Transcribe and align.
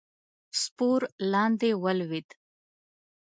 سپور 0.61 1.01
لاندې 1.31 1.69
ولوېد. 1.83 2.27